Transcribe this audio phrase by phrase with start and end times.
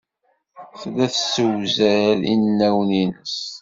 [0.79, 3.35] Tella tessewzal inawen-nnes.